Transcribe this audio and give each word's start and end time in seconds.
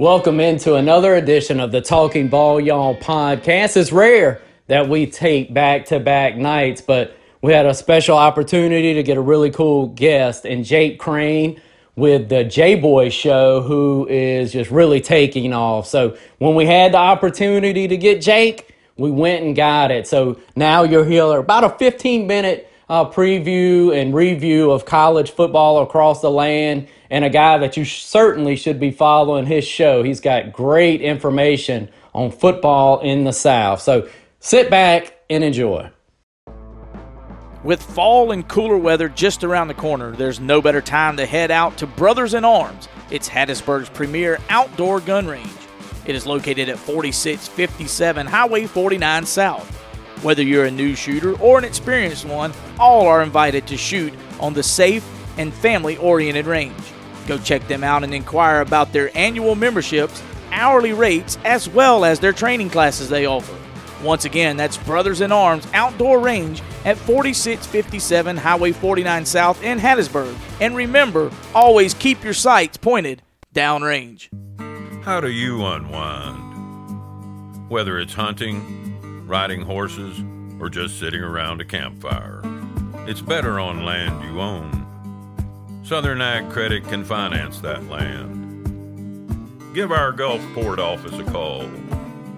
Welcome 0.00 0.38
into 0.38 0.76
another 0.76 1.16
edition 1.16 1.58
of 1.58 1.72
the 1.72 1.80
Talking 1.80 2.28
Ball 2.28 2.60
Y'all 2.60 2.94
podcast. 2.94 3.76
It's 3.76 3.90
rare 3.90 4.40
that 4.68 4.88
we 4.88 5.06
take 5.06 5.52
back 5.52 5.86
to 5.86 5.98
back 5.98 6.36
nights, 6.36 6.80
but 6.80 7.16
we 7.42 7.52
had 7.52 7.66
a 7.66 7.74
special 7.74 8.16
opportunity 8.16 8.94
to 8.94 9.02
get 9.02 9.16
a 9.16 9.20
really 9.20 9.50
cool 9.50 9.88
guest 9.88 10.44
and 10.44 10.64
Jake 10.64 11.00
Crane 11.00 11.60
with 11.96 12.28
the 12.28 12.44
J 12.44 12.76
Boy 12.76 13.08
Show, 13.08 13.60
who 13.62 14.06
is 14.08 14.52
just 14.52 14.70
really 14.70 15.00
taking 15.00 15.52
off. 15.52 15.88
So 15.88 16.16
when 16.38 16.54
we 16.54 16.64
had 16.64 16.92
the 16.92 16.98
opportunity 16.98 17.88
to 17.88 17.96
get 17.96 18.22
Jake, 18.22 18.76
we 18.98 19.10
went 19.10 19.42
and 19.42 19.56
got 19.56 19.90
it. 19.90 20.06
So 20.06 20.38
now 20.54 20.84
you're 20.84 21.04
here 21.04 21.38
about 21.38 21.64
a 21.64 21.70
15 21.70 22.24
minute 22.24 22.67
uh, 22.88 23.04
preview 23.04 23.94
and 23.94 24.14
review 24.14 24.70
of 24.70 24.84
college 24.84 25.30
football 25.30 25.82
across 25.82 26.20
the 26.20 26.30
land 26.30 26.88
and 27.10 27.24
a 27.24 27.30
guy 27.30 27.58
that 27.58 27.76
you 27.76 27.84
certainly 27.84 28.56
should 28.56 28.80
be 28.80 28.90
following 28.90 29.46
his 29.46 29.64
show. 29.64 30.02
He's 30.02 30.20
got 30.20 30.52
great 30.52 31.00
information 31.00 31.90
on 32.14 32.30
football 32.30 33.00
in 33.00 33.24
the 33.24 33.32
South. 33.32 33.80
So 33.80 34.08
sit 34.40 34.70
back 34.70 35.18
and 35.28 35.44
enjoy. 35.44 35.90
With 37.64 37.82
fall 37.82 38.30
and 38.30 38.46
cooler 38.46 38.76
weather 38.76 39.08
just 39.08 39.42
around 39.42 39.68
the 39.68 39.74
corner, 39.74 40.12
there's 40.12 40.38
no 40.38 40.62
better 40.62 40.80
time 40.80 41.16
to 41.16 41.26
head 41.26 41.50
out 41.50 41.76
to 41.78 41.86
Brothers 41.86 42.34
in 42.34 42.44
Arms. 42.44 42.88
It's 43.10 43.28
Hattiesburg's 43.28 43.88
premier 43.88 44.38
outdoor 44.48 45.00
gun 45.00 45.26
range. 45.26 45.50
It 46.06 46.14
is 46.14 46.24
located 46.24 46.68
at 46.68 46.78
4657 46.78 48.26
Highway 48.26 48.66
49 48.66 49.26
South. 49.26 49.87
Whether 50.22 50.42
you're 50.42 50.64
a 50.64 50.70
new 50.70 50.94
shooter 50.96 51.38
or 51.38 51.58
an 51.58 51.64
experienced 51.64 52.24
one, 52.24 52.52
all 52.78 53.06
are 53.06 53.22
invited 53.22 53.66
to 53.68 53.76
shoot 53.76 54.12
on 54.40 54.52
the 54.52 54.62
safe 54.62 55.06
and 55.38 55.54
family 55.54 55.96
oriented 55.96 56.46
range. 56.46 56.74
Go 57.26 57.38
check 57.38 57.66
them 57.68 57.84
out 57.84 58.02
and 58.04 58.12
inquire 58.12 58.60
about 58.60 58.92
their 58.92 59.16
annual 59.16 59.54
memberships, 59.54 60.22
hourly 60.50 60.92
rates, 60.92 61.38
as 61.44 61.68
well 61.68 62.04
as 62.04 62.18
their 62.18 62.32
training 62.32 62.70
classes 62.70 63.08
they 63.08 63.26
offer. 63.26 63.54
Once 64.02 64.24
again, 64.24 64.56
that's 64.56 64.76
Brothers 64.78 65.20
in 65.20 65.30
Arms 65.32 65.66
Outdoor 65.74 66.20
Range 66.20 66.62
at 66.84 66.96
4657 66.96 68.36
Highway 68.36 68.72
49 68.72 69.26
South 69.26 69.62
in 69.62 69.78
Hattiesburg. 69.78 70.36
And 70.60 70.74
remember, 70.76 71.30
always 71.54 71.94
keep 71.94 72.24
your 72.24 72.34
sights 72.34 72.76
pointed 72.76 73.22
downrange. 73.54 74.28
How 75.04 75.20
do 75.20 75.30
you 75.30 75.64
unwind? 75.64 76.46
Whether 77.68 77.98
it's 77.98 78.14
hunting, 78.14 78.87
riding 79.28 79.60
horses, 79.60 80.20
or 80.58 80.68
just 80.68 80.98
sitting 80.98 81.20
around 81.20 81.60
a 81.60 81.64
campfire, 81.64 82.40
it's 83.06 83.20
better 83.20 83.60
on 83.60 83.84
land 83.84 84.24
you 84.24 84.40
own. 84.40 84.84
Southern 85.84 86.20
Ag 86.20 86.50
Credit 86.50 86.82
can 86.84 87.04
finance 87.04 87.60
that 87.60 87.88
land. 87.88 88.34
Give 89.74 89.92
our 89.92 90.12
Gulfport 90.12 90.78
office 90.78 91.16
a 91.18 91.24
call 91.24 91.62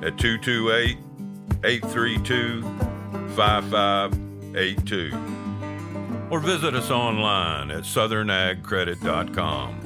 at 0.02 0.18
228 0.18 0.98
832 1.64 2.62
5582 3.34 5.30
or 6.30 6.40
visit 6.40 6.74
us 6.74 6.90
online 6.90 7.70
at 7.70 7.82
southernagcredit.com. 7.82 9.76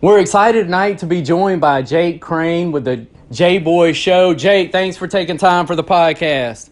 We're 0.00 0.18
excited 0.18 0.64
tonight 0.64 0.98
to 0.98 1.06
be 1.06 1.20
joined 1.20 1.60
by 1.60 1.82
Jake 1.82 2.22
Crane 2.22 2.72
with 2.72 2.84
the 2.84 3.06
J 3.30 3.58
Boy 3.58 3.92
Show. 3.92 4.34
Jake, 4.34 4.72
thanks 4.72 4.96
for 4.96 5.06
taking 5.06 5.36
time 5.36 5.66
for 5.66 5.76
the 5.76 5.84
podcast. 5.84 6.70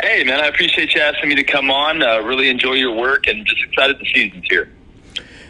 Hey, 0.00 0.22
man, 0.22 0.40
I 0.40 0.46
appreciate 0.46 0.94
you 0.94 1.00
asking 1.00 1.28
me 1.30 1.34
to 1.34 1.42
come 1.42 1.70
on. 1.70 2.00
Uh, 2.00 2.20
really 2.20 2.48
enjoy 2.48 2.74
your 2.74 2.94
work 2.94 3.26
and 3.26 3.44
just 3.44 3.60
excited 3.64 3.98
the 3.98 4.06
season's 4.14 4.44
here. 4.48 4.72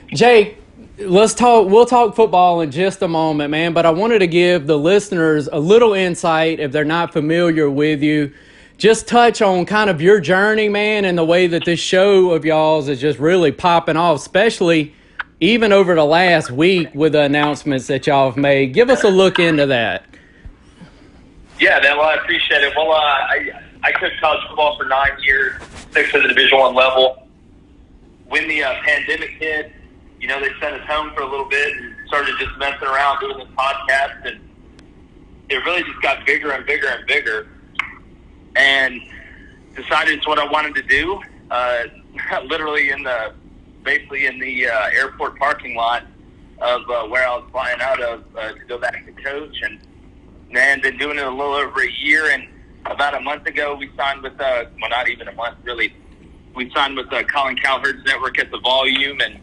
Jake, 0.08 0.56
let's 0.96 1.34
talk. 1.34 1.68
We'll 1.68 1.84
talk 1.84 2.16
football 2.16 2.62
in 2.62 2.70
just 2.70 3.02
a 3.02 3.08
moment, 3.08 3.50
man. 3.50 3.74
But 3.74 3.84
I 3.84 3.90
wanted 3.90 4.20
to 4.20 4.26
give 4.26 4.66
the 4.66 4.78
listeners 4.78 5.48
a 5.52 5.60
little 5.60 5.92
insight 5.92 6.60
if 6.60 6.72
they're 6.72 6.84
not 6.86 7.12
familiar 7.12 7.68
with 7.68 8.02
you. 8.02 8.32
Just 8.78 9.08
touch 9.08 9.42
on 9.42 9.66
kind 9.66 9.90
of 9.90 10.00
your 10.00 10.20
journey, 10.20 10.70
man, 10.70 11.04
and 11.04 11.18
the 11.18 11.24
way 11.24 11.48
that 11.48 11.64
this 11.66 11.80
show 11.80 12.30
of 12.30 12.46
y'all's 12.46 12.88
is 12.88 13.00
just 13.00 13.18
really 13.18 13.52
popping 13.52 13.96
off, 13.96 14.18
especially 14.18 14.94
even 15.40 15.72
over 15.72 15.94
the 15.94 16.04
last 16.04 16.50
week 16.50 16.88
with 16.94 17.12
the 17.12 17.22
announcements 17.22 17.86
that 17.86 18.06
y'all 18.06 18.30
have 18.30 18.36
made. 18.36 18.74
Give 18.74 18.90
us 18.90 19.04
a 19.04 19.08
look 19.08 19.38
into 19.38 19.66
that. 19.66 20.04
Yeah, 21.60 21.80
man. 21.80 21.96
Well, 21.96 22.08
I 22.08 22.14
appreciate 22.14 22.62
it. 22.62 22.72
Well, 22.76 22.92
uh, 22.92 22.96
I 22.96 23.50
I 23.82 23.92
coached 23.92 24.20
college 24.20 24.40
football 24.48 24.76
for 24.76 24.84
nine 24.84 25.12
years, 25.22 25.60
six 25.92 26.14
at 26.14 26.22
the 26.22 26.28
Division 26.28 26.58
One 26.58 26.74
level. 26.74 27.26
When 28.26 28.48
the 28.48 28.62
uh, 28.62 28.74
pandemic 28.84 29.30
hit, 29.30 29.72
you 30.20 30.28
know, 30.28 30.40
they 30.40 30.50
sent 30.60 30.74
us 30.74 30.86
home 30.88 31.12
for 31.14 31.22
a 31.22 31.30
little 31.30 31.48
bit 31.48 31.76
and 31.76 31.94
started 32.06 32.34
just 32.38 32.56
messing 32.58 32.86
around 32.86 33.20
doing 33.20 33.38
this 33.38 33.48
podcast, 33.56 34.26
and 34.26 34.40
it 35.48 35.56
really 35.64 35.82
just 35.82 36.00
got 36.02 36.24
bigger 36.26 36.50
and 36.50 36.66
bigger 36.66 36.88
and 36.88 37.06
bigger. 37.06 37.48
And 38.56 39.00
decided 39.76 40.18
it's 40.18 40.26
what 40.26 40.38
I 40.38 40.50
wanted 40.50 40.74
to 40.74 40.82
do. 40.82 41.20
Uh, 41.50 41.84
literally 42.44 42.90
in 42.90 43.02
the, 43.02 43.32
basically 43.82 44.26
in 44.26 44.38
the 44.38 44.68
uh, 44.68 44.88
airport 44.92 45.38
parking 45.38 45.74
lot 45.74 46.04
of 46.60 46.82
uh, 46.90 47.04
where 47.06 47.26
I 47.26 47.36
was 47.36 47.48
flying 47.50 47.80
out 47.80 48.00
of 48.00 48.24
uh, 48.36 48.52
to 48.52 48.64
go 48.66 48.78
back 48.78 49.06
to 49.06 49.12
coach, 49.22 49.56
and 49.62 49.78
man, 50.50 50.80
been 50.80 50.98
doing 50.98 51.18
it 51.18 51.24
a 51.24 51.30
little 51.30 51.54
over 51.54 51.82
a 51.82 51.90
year, 51.90 52.30
and 52.30 52.48
about 52.86 53.14
a 53.14 53.20
month 53.20 53.46
ago, 53.46 53.74
we 53.74 53.90
signed 53.96 54.22
with, 54.22 54.40
uh, 54.40 54.64
well, 54.80 54.90
not 54.90 55.08
even 55.08 55.28
a 55.28 55.32
month, 55.32 55.58
really. 55.62 55.92
We 56.54 56.70
signed 56.74 56.96
with 56.96 57.12
uh, 57.12 57.22
Colin 57.24 57.56
Cowherd's 57.56 58.04
network 58.04 58.38
at 58.38 58.50
the 58.50 58.58
Volume, 58.60 59.20
and 59.20 59.38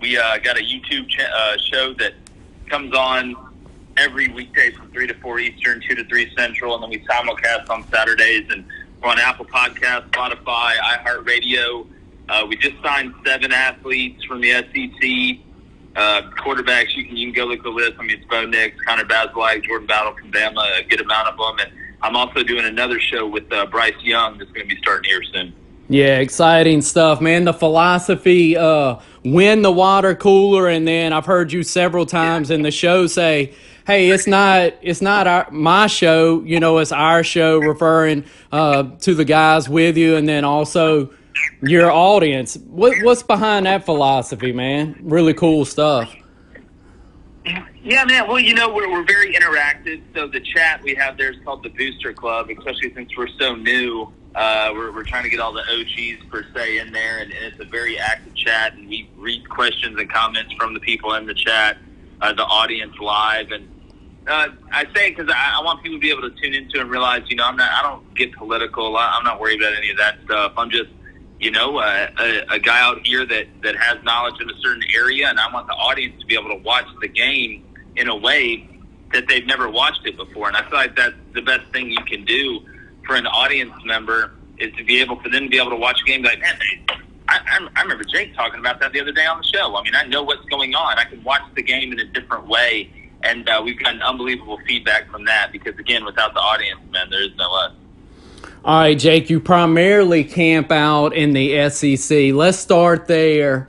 we 0.00 0.16
uh, 0.16 0.38
got 0.38 0.56
a 0.56 0.62
YouTube 0.62 1.08
ch- 1.08 1.20
uh, 1.20 1.56
show 1.58 1.92
that 1.94 2.14
comes 2.68 2.94
on 2.94 3.34
every 3.96 4.28
weekday 4.28 4.70
from 4.70 4.90
3 4.92 5.08
to 5.08 5.14
4 5.14 5.40
Eastern, 5.40 5.82
2 5.86 5.94
to 5.96 6.04
3 6.04 6.32
Central, 6.36 6.74
and 6.74 6.82
then 6.82 6.90
we 6.90 7.00
simulcast 7.06 7.68
on 7.68 7.84
Saturdays. 7.90 8.46
And 8.50 8.64
we're 9.02 9.10
on 9.10 9.18
Apple 9.18 9.44
Podcasts, 9.44 10.08
Spotify, 10.10 10.76
iHeartRadio. 10.76 11.86
Uh, 12.28 12.46
we 12.48 12.56
just 12.56 12.76
signed 12.82 13.14
seven 13.24 13.52
athletes 13.52 14.24
from 14.24 14.40
the 14.40 14.50
SEC. 14.50 15.44
Uh, 15.96 16.22
quarterbacks, 16.32 16.94
you 16.96 17.04
can, 17.04 17.16
you 17.16 17.26
can 17.26 17.34
go 17.34 17.44
look 17.46 17.62
the 17.62 17.68
list. 17.68 17.94
I 17.98 18.02
mean, 18.02 18.18
it's 18.18 18.24
Bo 18.26 18.46
Nix, 18.46 18.80
Connor 18.82 19.04
Bazelak, 19.04 19.64
Jordan 19.64 19.86
Battle 19.86 20.14
from 20.14 20.30
Bama, 20.30 20.78
a 20.78 20.84
good 20.84 21.00
amount 21.00 21.28
of 21.28 21.36
them. 21.36 21.66
And 21.66 21.72
I'm 22.02 22.14
also 22.14 22.42
doing 22.42 22.64
another 22.66 23.00
show 23.00 23.26
with 23.26 23.52
uh, 23.52 23.66
Bryce 23.66 24.00
Young 24.02 24.38
that's 24.38 24.50
going 24.52 24.68
to 24.68 24.74
be 24.74 24.80
starting 24.80 25.10
here 25.10 25.22
soon. 25.24 25.54
Yeah, 25.90 26.18
exciting 26.18 26.82
stuff, 26.82 27.20
man. 27.22 27.44
The 27.44 27.54
philosophy, 27.54 28.56
uh, 28.56 28.96
win 29.24 29.62
the 29.62 29.72
water 29.72 30.14
cooler, 30.14 30.68
and 30.68 30.86
then 30.86 31.14
I've 31.14 31.24
heard 31.24 31.50
you 31.50 31.62
several 31.62 32.04
times 32.04 32.50
in 32.50 32.60
the 32.60 32.70
show 32.70 33.06
say, 33.06 33.54
"Hey, 33.86 34.10
it's 34.10 34.26
not, 34.26 34.74
it's 34.82 35.00
not 35.00 35.26
our, 35.26 35.50
my 35.50 35.86
show. 35.86 36.42
You 36.42 36.60
know, 36.60 36.76
it's 36.76 36.92
our 36.92 37.24
show." 37.24 37.58
Referring 37.58 38.24
uh, 38.52 38.90
to 39.00 39.14
the 39.14 39.24
guys 39.24 39.66
with 39.66 39.96
you, 39.96 40.16
and 40.16 40.28
then 40.28 40.44
also 40.44 41.08
your 41.62 41.90
audience. 41.90 42.56
What, 42.56 43.02
what's 43.02 43.22
behind 43.22 43.66
that 43.66 43.84
philosophy, 43.84 44.52
man? 44.52 44.98
Really 45.02 45.34
cool 45.34 45.64
stuff. 45.64 46.14
Yeah, 47.82 48.04
man. 48.04 48.28
Well, 48.28 48.38
you 48.38 48.54
know, 48.54 48.72
we're, 48.72 48.90
we're 48.90 49.04
very 49.04 49.34
interactive. 49.34 50.02
So 50.14 50.28
the 50.28 50.40
chat 50.40 50.82
we 50.82 50.94
have 50.94 51.16
there 51.16 51.32
is 51.32 51.38
called 51.44 51.62
the 51.62 51.70
Booster 51.70 52.12
Club, 52.12 52.50
especially 52.50 52.92
since 52.94 53.16
we're 53.16 53.28
so 53.38 53.54
new. 53.54 54.12
Uh, 54.34 54.70
we're, 54.74 54.92
we're 54.92 55.04
trying 55.04 55.24
to 55.24 55.30
get 55.30 55.40
all 55.40 55.52
the 55.52 55.62
OGs 55.62 56.24
per 56.30 56.44
se 56.54 56.78
in 56.78 56.92
there, 56.92 57.18
and, 57.18 57.32
and 57.32 57.44
it's 57.46 57.60
a 57.60 57.64
very 57.64 57.98
active 57.98 58.34
chat. 58.34 58.74
And 58.74 58.88
we 58.88 59.08
read 59.16 59.48
questions 59.48 59.98
and 59.98 60.10
comments 60.10 60.52
from 60.54 60.74
the 60.74 60.80
people 60.80 61.14
in 61.14 61.26
the 61.26 61.34
chat, 61.34 61.78
uh, 62.20 62.32
the 62.34 62.44
audience 62.44 62.94
live, 63.00 63.50
and 63.50 63.66
uh, 64.28 64.48
I 64.70 64.84
say 64.94 65.10
because 65.10 65.30
I, 65.30 65.58
I 65.58 65.64
want 65.64 65.82
people 65.82 65.96
to 65.96 66.00
be 66.00 66.10
able 66.10 66.22
to 66.22 66.30
tune 66.40 66.54
into 66.54 66.80
and 66.80 66.90
realize, 66.90 67.22
you 67.28 67.36
know, 67.36 67.44
I'm 67.44 67.56
not, 67.56 67.72
I 67.72 67.82
don't 67.82 68.14
get 68.14 68.34
political. 68.34 68.96
I, 68.96 69.14
I'm 69.16 69.24
not 69.24 69.40
worried 69.40 69.60
about 69.60 69.74
any 69.76 69.90
of 69.90 69.96
that 69.96 70.18
stuff. 70.24 70.52
I'm 70.56 70.70
just, 70.70 70.90
you 71.40 71.50
know, 71.50 71.78
uh, 71.78 72.08
a, 72.18 72.54
a 72.54 72.58
guy 72.58 72.80
out 72.80 73.06
here 73.06 73.24
that 73.26 73.46
that 73.62 73.76
has 73.76 74.02
knowledge 74.04 74.40
in 74.40 74.50
a 74.50 74.58
certain 74.60 74.82
area, 74.94 75.28
and 75.28 75.38
I 75.38 75.52
want 75.52 75.66
the 75.66 75.74
audience 75.74 76.20
to 76.20 76.26
be 76.26 76.34
able 76.34 76.48
to 76.48 76.62
watch 76.62 76.86
the 77.00 77.08
game 77.08 77.64
in 77.96 78.08
a 78.08 78.16
way 78.16 78.68
that 79.12 79.28
they've 79.28 79.46
never 79.46 79.68
watched 79.68 80.06
it 80.06 80.16
before. 80.16 80.48
And 80.48 80.56
I 80.56 80.62
feel 80.68 80.78
like 80.78 80.96
that's 80.96 81.14
the 81.34 81.42
best 81.42 81.70
thing 81.72 81.90
you 81.90 82.04
can 82.04 82.24
do 82.24 82.60
for 83.06 83.14
an 83.14 83.26
audience 83.26 83.72
member 83.84 84.32
is 84.58 84.74
to 84.76 84.84
be 84.84 85.00
able 85.00 85.16
for 85.20 85.28
them 85.28 85.44
to 85.44 85.48
be 85.48 85.58
able 85.58 85.70
to 85.70 85.76
watch 85.76 86.00
a 86.02 86.04
game 86.04 86.22
like, 86.22 86.40
man, 86.40 86.58
I, 87.28 87.68
I 87.76 87.82
remember 87.82 88.04
Jake 88.04 88.34
talking 88.34 88.60
about 88.60 88.80
that 88.80 88.92
the 88.92 89.00
other 89.00 89.12
day 89.12 89.26
on 89.26 89.38
the 89.38 89.44
show. 89.44 89.76
I 89.76 89.82
mean, 89.82 89.94
I 89.94 90.04
know 90.04 90.22
what's 90.22 90.44
going 90.46 90.74
on. 90.74 90.98
I 90.98 91.04
can 91.04 91.22
watch 91.24 91.42
the 91.54 91.62
game 91.62 91.92
in 91.92 92.00
a 92.00 92.04
different 92.04 92.46
way. 92.48 92.90
And 93.22 93.48
uh, 93.48 93.60
we've 93.64 93.78
gotten 93.78 94.00
unbelievable 94.00 94.58
feedback 94.66 95.10
from 95.10 95.24
that 95.24 95.52
because, 95.52 95.78
again, 95.78 96.04
without 96.04 96.34
the 96.34 96.40
audience, 96.40 96.80
man, 96.92 97.10
there 97.10 97.22
is 97.22 97.34
no 97.36 97.52
us. 97.52 97.72
All 98.68 98.80
right, 98.80 98.98
Jake, 98.98 99.30
you 99.30 99.40
primarily 99.40 100.24
camp 100.24 100.70
out 100.70 101.14
in 101.14 101.32
the 101.32 101.70
SEC. 101.70 102.34
Let's 102.34 102.58
start 102.58 103.06
there. 103.06 103.66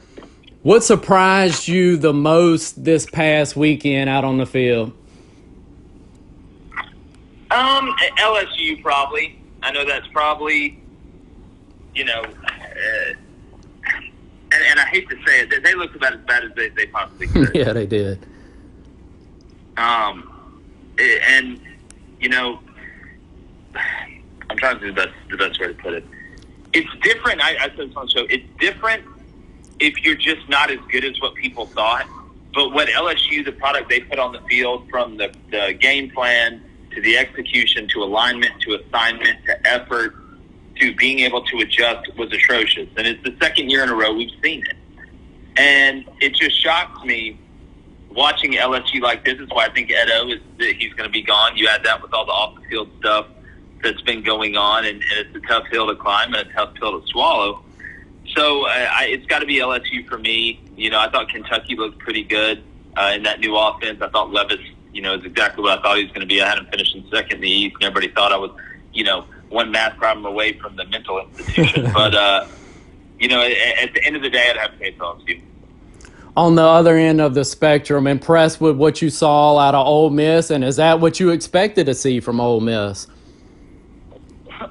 What 0.62 0.84
surprised 0.84 1.70
you 1.70 1.96
the 1.96 2.12
most 2.12 2.84
this 2.84 3.06
past 3.06 3.56
weekend 3.56 4.10
out 4.10 4.26
on 4.26 4.40
the 4.40 4.46
field? 4.46 4.92
Um, 7.50 7.96
LSU 8.18 8.82
probably. 8.82 9.40
I 9.64 9.72
know 9.72 9.86
that's 9.86 10.08
probably, 10.08 10.78
you 11.96 12.04
know, 12.04 12.22
uh, 12.22 13.14
and, 14.52 14.64
and 14.68 14.80
I 14.82 14.86
hate 14.92 15.10
to 15.12 15.16
say 15.26 15.44
it, 15.44 15.64
they 15.64 15.76
looked 15.76 15.96
about 15.96 16.12
as 16.12 16.20
bad 16.26 16.44
as 16.44 16.52
they, 16.58 16.68
they 16.72 16.88
possibly 16.88 17.28
could. 17.30 17.56
yeah, 17.56 17.72
they 17.72 17.86
did. 17.86 18.26
Um, 19.78 20.30
and 21.00 21.62
you 22.20 22.28
know, 22.28 22.60
trying 24.60 24.80
to 24.80 24.88
do 24.88 24.94
the 24.94 25.06
best 25.06 25.14
the 25.30 25.38
best 25.38 25.60
way 25.60 25.68
to 25.68 25.74
put 25.74 25.94
it. 25.94 26.06
It's 26.74 26.90
different. 27.02 27.42
I, 27.42 27.56
I 27.56 27.70
said 27.76 27.90
this 27.90 27.96
on 27.96 28.06
the 28.06 28.12
show. 28.12 28.26
It's 28.30 28.46
different 28.60 29.04
if 29.80 30.04
you're 30.04 30.16
just 30.16 30.48
not 30.50 30.70
as 30.70 30.80
good 30.92 31.06
as 31.06 31.20
what 31.22 31.34
people 31.36 31.66
thought. 31.66 32.06
But 32.54 32.74
what 32.74 32.90
LSU, 32.90 33.46
the 33.46 33.52
product 33.52 33.90
they 33.90 34.02
put 34.02 34.20
on 34.20 34.34
the 34.34 34.42
field, 34.42 34.90
from 34.90 35.18
the, 35.18 35.34
the 35.52 35.78
game 35.80 36.10
plan 36.10 36.64
to 36.92 37.02
the 37.02 37.18
execution 37.18 37.88
to 37.90 38.04
alignment 38.04 38.60
to 38.62 38.74
assignment 38.76 39.46
to 39.46 39.68
effort 39.68 40.16
to 40.80 40.96
being 40.96 41.20
able 41.20 41.44
to 41.44 41.60
adjust 41.60 42.16
was 42.18 42.32
atrocious. 42.32 42.90
And 42.98 43.06
it's 43.06 43.24
the 43.24 43.36
second 43.40 43.70
year 43.70 43.84
in 43.84 43.90
a 43.90 43.96
row 43.96 44.14
we've 44.14 44.32
seen 44.44 44.66
it. 44.66 44.78
And 45.58 46.06
it 46.22 46.34
just 46.36 46.60
shocks 46.62 47.04
me 47.04 47.38
watching 48.10 48.54
LSU 48.54 49.02
like 49.02 49.26
this. 49.26 49.40
Is 49.40 49.50
why 49.50 49.66
I 49.66 49.70
think 49.70 49.92
Ed 49.92 50.10
O 50.12 50.30
is 50.30 50.40
that 50.58 50.76
he's 50.78 50.94
going 50.94 51.08
to 51.08 51.14
be 51.14 51.22
gone. 51.22 51.58
You 51.58 51.68
add 51.68 51.84
that 51.84 52.02
with 52.02 52.14
all 52.14 52.26
the 52.26 52.32
off 52.32 52.56
the 52.56 52.62
field 52.70 52.90
stuff 53.00 53.28
that's 53.82 54.02
been 54.02 54.24
going 54.24 54.56
on, 54.56 54.86
and, 54.86 55.02
and 55.02 55.28
it's 55.28 55.36
a 55.36 55.48
tough 55.48 55.68
hill 55.68 55.88
to 55.88 55.96
climb 55.96 56.34
and 56.34 56.50
a 56.50 56.54
tough 56.54 56.74
pill 56.76 57.00
to 57.00 57.08
swallow. 57.08 57.64
So 58.36 58.66
uh, 58.66 58.88
I, 58.92 59.08
it's 59.08 59.26
got 59.26 59.40
to 59.40 59.46
be 59.46 59.56
LSU 59.56 60.08
for 60.08 60.18
me. 60.18 60.62
You 60.76 60.90
know, 60.90 61.00
I 61.00 61.10
thought 61.10 61.30
Kentucky 61.30 61.76
looked 61.76 62.00
pretty 62.00 62.24
good 62.24 62.64
uh, 62.96 63.14
in 63.16 63.24
that 63.24 63.40
new 63.40 63.58
offense. 63.58 64.02
I 64.02 64.10
thought 64.10 64.32
Levis, 64.32 64.60
you 64.94 65.02
know, 65.02 65.16
is 65.16 65.26
exactly 65.26 65.64
what 65.64 65.80
I 65.80 65.82
thought 65.82 65.98
he 65.98 66.04
was 66.04 66.12
going 66.12 66.22
to 66.22 66.28
be. 66.28 66.42
I 66.42 66.48
had 66.48 66.58
him 66.58 66.68
finishing 66.70 67.06
second 67.12 67.36
in 67.36 67.42
the 67.42 67.50
East, 67.50 67.76
and 67.76 67.86
everybody 67.86 68.14
thought 68.14 68.32
I 68.32 68.38
was, 68.38 68.52
you 68.94 69.04
know, 69.04 69.26
one 69.50 69.72
math 69.72 69.98
problem 69.98 70.26
away 70.26 70.60
from 70.60 70.76
the 70.76 70.86
mental 70.86 71.20
institution. 71.20 71.92
but 71.94 72.14
uh, 72.14 72.48
you 73.20 73.28
know, 73.28 73.42
at, 73.42 73.52
at 73.52 73.94
the 73.94 74.06
end 74.06 74.16
of 74.16 74.22
the 74.22 74.30
day, 74.30 74.50
I'd 74.50 74.58
have 74.58 74.74
to 74.74 74.78
say 74.80 74.96
LSU 75.00 75.42
on 76.40 76.56
the 76.56 76.64
other 76.64 76.96
end 76.96 77.20
of 77.20 77.34
the 77.34 77.44
spectrum, 77.44 78.08
impressed 78.08 78.62
with 78.62 78.78
what 78.78 79.02
you 79.02 79.10
saw 79.10 79.58
out 79.58 79.76
of 79.76 79.86
Ole 79.86 80.10
Miss, 80.10 80.50
and 80.50 80.64
is 80.64 80.78
that 80.78 81.02
what 81.02 81.20
you 81.20 81.32
expected 81.32 81.86
to 81.88 81.94
see 81.94 82.22
from 82.22 82.40
Ole 82.40 82.62
Miss? 82.62 83.08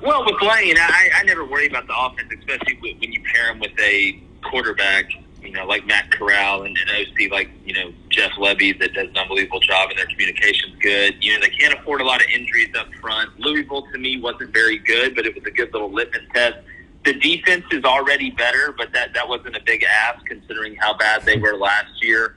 Well, 0.03 0.25
with 0.25 0.41
Lane, 0.41 0.77
I, 0.79 1.11
I 1.17 1.23
never 1.25 1.45
worry 1.45 1.67
about 1.67 1.87
the 1.87 1.95
offense, 1.97 2.33
especially 2.39 2.79
when 2.81 3.13
you 3.13 3.23
pair 3.33 3.51
him 3.51 3.59
with 3.59 3.79
a 3.81 4.21
quarterback, 4.45 5.11
you 5.43 5.51
know, 5.51 5.67
like 5.67 5.87
Matt 5.87 6.11
Corral 6.13 6.63
and 6.63 6.77
an 6.77 6.89
OC 6.89 7.31
like, 7.33 7.51
you 7.65 7.75
know, 7.75 7.93
Jeff 8.09 8.33
Lebby 8.33 8.79
that 8.79 8.95
does 8.95 9.09
an 9.09 9.17
unbelievable 9.17 9.61
job 9.61 9.91
and 9.91 9.99
their 9.99 10.07
communication's 10.07 10.77
good. 10.81 11.17
You 11.21 11.35
know, 11.35 11.41
they 11.41 11.51
can't 11.51 11.75
afford 11.75 12.01
a 12.01 12.05
lot 12.05 12.21
of 12.21 12.29
injuries 12.29 12.69
up 12.79 12.87
front. 13.01 13.39
Louisville, 13.41 13.87
to 13.93 13.99
me, 13.99 14.21
wasn't 14.21 14.53
very 14.53 14.79
good, 14.79 15.17
but 15.17 15.27
it 15.27 15.35
was 15.35 15.45
a 15.47 15.51
good 15.51 15.73
little 15.73 15.93
litmus 15.93 16.23
test. 16.35 16.59
The 17.05 17.15
defense 17.15 17.65
is 17.73 17.85
already 17.85 18.31
better, 18.31 18.75
but 18.77 18.93
that, 18.93 19.15
that 19.15 19.29
wasn't 19.29 19.57
a 19.57 19.63
big 19.65 19.85
ask 19.85 20.25
considering 20.27 20.77
how 20.77 20.97
bad 20.97 21.25
they 21.25 21.39
were 21.39 21.57
last 21.57 22.03
year. 22.03 22.37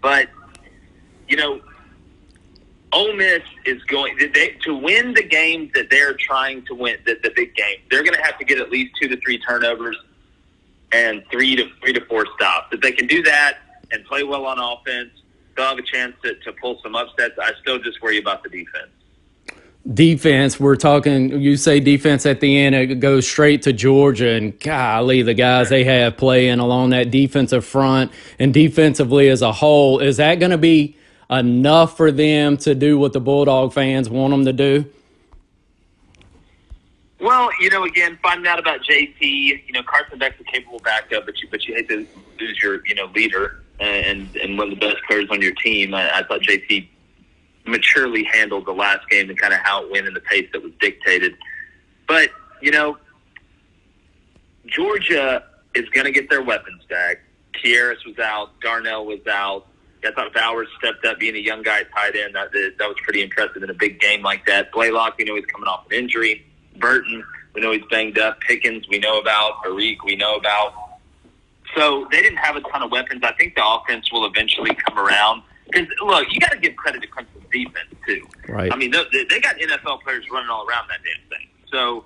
But, 0.00 0.28
you 1.28 1.36
know, 1.36 1.60
Ole 2.92 3.14
Miss 3.14 3.42
is 3.64 3.82
going 3.84 4.16
they, 4.32 4.56
to 4.64 4.74
win 4.74 5.12
the 5.12 5.22
games 5.22 5.70
that 5.74 5.90
they're 5.90 6.14
trying 6.14 6.64
to 6.66 6.74
win, 6.74 6.96
the, 7.04 7.18
the 7.22 7.30
big 7.34 7.54
games. 7.54 7.80
They're 7.90 8.04
going 8.04 8.14
to 8.14 8.22
have 8.22 8.38
to 8.38 8.44
get 8.44 8.58
at 8.58 8.70
least 8.70 8.94
two 9.00 9.08
to 9.08 9.16
three 9.20 9.38
turnovers 9.38 9.96
and 10.92 11.22
three 11.30 11.56
to 11.56 11.68
three 11.80 11.92
to 11.92 12.04
four 12.06 12.26
stops. 12.36 12.68
If 12.72 12.80
they 12.80 12.92
can 12.92 13.06
do 13.06 13.22
that 13.22 13.58
and 13.90 14.04
play 14.04 14.22
well 14.22 14.46
on 14.46 14.58
offense, 14.58 15.10
they'll 15.56 15.66
have 15.66 15.78
a 15.78 15.82
chance 15.82 16.14
to, 16.22 16.34
to 16.36 16.52
pull 16.52 16.80
some 16.82 16.94
upsets. 16.94 17.34
I 17.38 17.52
still 17.60 17.78
just 17.78 18.00
worry 18.00 18.18
about 18.18 18.42
the 18.42 18.48
defense. 18.48 18.90
Defense, 19.92 20.58
we're 20.58 20.76
talking. 20.76 21.40
You 21.40 21.56
say 21.56 21.78
defense 21.78 22.26
at 22.26 22.40
the 22.40 22.58
end, 22.58 22.74
it 22.74 22.98
goes 22.98 23.26
straight 23.26 23.62
to 23.62 23.72
Georgia, 23.72 24.30
and 24.30 24.58
golly, 24.58 25.22
the 25.22 25.34
guys 25.34 25.68
they 25.68 25.84
have 25.84 26.16
playing 26.16 26.58
along 26.58 26.90
that 26.90 27.12
defensive 27.12 27.64
front 27.64 28.10
and 28.40 28.52
defensively 28.52 29.28
as 29.28 29.42
a 29.42 29.52
whole. 29.52 30.00
Is 30.00 30.16
that 30.16 30.40
going 30.40 30.50
to 30.50 30.58
be 30.58 30.96
enough 31.30 31.96
for 31.96 32.12
them 32.12 32.56
to 32.58 32.74
do 32.74 32.98
what 32.98 33.12
the 33.12 33.20
Bulldog 33.20 33.72
fans 33.72 34.08
want 34.08 34.32
them 34.32 34.44
to 34.44 34.52
do? 34.52 34.90
Well, 37.18 37.48
you 37.60 37.70
know, 37.70 37.84
again, 37.84 38.18
finding 38.22 38.46
out 38.46 38.58
about 38.58 38.82
JT, 38.82 39.20
you 39.20 39.72
know, 39.72 39.82
Carson 39.82 40.18
Beck's 40.18 40.40
a 40.40 40.44
capable 40.44 40.78
backup, 40.80 41.24
but 41.24 41.40
you 41.40 41.48
but 41.50 41.64
you 41.66 41.74
hate 41.74 41.88
to 41.88 42.06
lose 42.38 42.58
your 42.62 42.86
you 42.86 42.94
know 42.94 43.06
leader 43.14 43.62
and 43.80 44.34
and 44.36 44.58
one 44.58 44.70
of 44.72 44.78
the 44.78 44.86
best 44.86 44.98
players 45.08 45.26
on 45.30 45.40
your 45.40 45.54
team. 45.54 45.94
I, 45.94 46.18
I 46.18 46.22
thought 46.24 46.40
JT 46.40 46.88
maturely 47.66 48.24
handled 48.24 48.66
the 48.66 48.72
last 48.72 49.08
game 49.08 49.28
and 49.28 49.38
kind 49.38 49.52
of 49.52 49.60
how 49.60 49.84
it 49.84 49.90
went 49.90 50.06
and 50.06 50.14
the 50.14 50.20
pace 50.20 50.48
that 50.52 50.62
was 50.62 50.72
dictated. 50.78 51.36
But 52.06 52.30
you 52.60 52.70
know, 52.70 52.98
Georgia 54.66 55.44
is 55.74 55.88
going 55.90 56.04
to 56.04 56.12
get 56.12 56.28
their 56.28 56.42
weapons 56.42 56.84
back. 56.88 57.20
Kearis 57.54 58.04
was 58.06 58.18
out, 58.18 58.60
Darnell 58.60 59.06
was 59.06 59.26
out, 59.26 59.66
I 60.06 60.12
thought 60.12 60.32
Bowers 60.34 60.68
stepped 60.78 61.04
up, 61.04 61.18
being 61.18 61.36
a 61.36 61.40
young 61.40 61.62
guy 61.62 61.82
tight 61.94 62.16
end. 62.16 62.34
That 62.34 62.52
that 62.52 62.88
was 62.88 62.96
pretty 63.02 63.22
impressive 63.22 63.62
in 63.62 63.70
a 63.70 63.74
big 63.74 64.00
game 64.00 64.22
like 64.22 64.46
that. 64.46 64.72
Blaylock, 64.72 65.18
we 65.18 65.24
know 65.24 65.36
he's 65.36 65.46
coming 65.46 65.68
off 65.68 65.86
an 65.90 65.96
injury. 65.98 66.44
Burton, 66.78 67.24
we 67.54 67.60
know 67.60 67.72
he's 67.72 67.84
banged 67.90 68.18
up. 68.18 68.40
Pickens, 68.40 68.86
we 68.88 68.98
know 68.98 69.18
about. 69.18 69.62
Arik, 69.64 69.96
we 70.04 70.16
know 70.16 70.36
about. 70.36 70.74
So 71.76 72.06
they 72.10 72.22
didn't 72.22 72.38
have 72.38 72.56
a 72.56 72.60
ton 72.60 72.82
of 72.82 72.90
weapons. 72.90 73.22
I 73.24 73.32
think 73.32 73.54
the 73.54 73.66
offense 73.66 74.10
will 74.12 74.26
eventually 74.26 74.74
come 74.74 74.98
around. 74.98 75.42
Because 75.66 75.88
look, 76.00 76.26
you 76.30 76.38
got 76.40 76.52
to 76.52 76.58
give 76.58 76.76
credit 76.76 77.02
to 77.02 77.08
Clemson's 77.08 77.50
defense 77.50 77.94
too. 78.06 78.26
Right. 78.48 78.72
I 78.72 78.76
mean, 78.76 78.92
they, 78.92 79.24
they 79.28 79.40
got 79.40 79.56
NFL 79.56 80.02
players 80.02 80.24
running 80.30 80.48
all 80.48 80.66
around 80.66 80.88
that 80.88 81.00
damn 81.02 81.28
thing. 81.28 81.48
So 81.70 82.04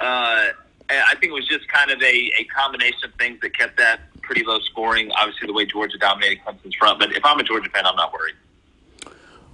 uh, 0.00 0.52
I 0.90 1.14
think 1.14 1.24
it 1.24 1.32
was 1.32 1.46
just 1.48 1.68
kind 1.68 1.90
of 1.90 2.00
a, 2.02 2.32
a 2.38 2.44
combination 2.44 3.04
of 3.04 3.14
things 3.14 3.40
that 3.40 3.56
kept 3.56 3.76
that 3.78 4.00
pretty 4.28 4.44
low 4.44 4.60
scoring. 4.60 5.10
Obviously, 5.12 5.46
the 5.46 5.54
way 5.54 5.64
Georgia 5.64 5.96
dominated 5.98 6.40
Clemson's 6.44 6.74
front. 6.76 7.00
But 7.00 7.16
if 7.16 7.24
I'm 7.24 7.40
a 7.40 7.42
Georgia 7.42 7.70
fan, 7.70 7.86
I'm 7.86 7.96
not 7.96 8.12
worried. 8.12 8.34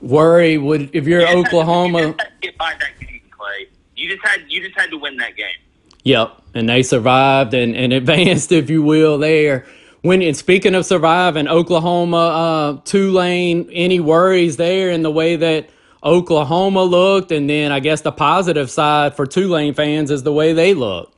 Worry 0.03 0.59
would 0.59 0.91
if 0.93 1.07
you're 1.07 1.21
you 1.21 1.39
Oklahoma. 1.39 2.01
you 2.01 2.13
just 2.15 2.41
get 2.41 2.59
by 2.59 2.75
that 2.81 3.01
game, 3.01 3.23
Clay. 3.31 3.69
You 3.95 4.11
just 4.11 4.27
had 4.27 4.41
you 4.49 4.61
just 4.63 4.79
had 4.79 4.91
to 4.91 4.99
win 4.99 5.17
that 5.19 5.37
game. 5.37 5.47
Yep, 6.03 6.43
and 6.53 6.69
they 6.69 6.83
survived 6.83 7.55
and, 7.55 7.75
and 7.75 7.93
advanced, 8.01 8.53
if 8.53 8.69
you 8.69 8.83
will, 8.83 9.17
there. 9.17 9.65
When 10.03 10.21
and 10.21 10.37
speaking 10.37 10.75
of 10.75 10.85
surviving, 10.85 11.49
Oklahoma, 11.49 12.17
uh, 12.17 12.81
Tulane, 12.85 13.71
any 13.73 14.01
worries 14.01 14.59
there 14.59 14.91
in 14.91 15.03
the 15.03 15.11
way 15.11 15.37
that 15.37 15.71
Oklahoma 16.03 16.83
looked, 16.83 17.33
and 17.33 17.49
then 17.49 17.73
I 17.73 17.81
guess 17.81 18.03
the 18.03 18.13
positive 18.13 18.71
side 18.71 19.15
for 19.15 19.25
Tulane 19.25 19.73
fans 19.73 20.11
is 20.11 20.25
the 20.25 20.33
way 20.33 20.53
they 20.53 20.75
look. 20.75 21.14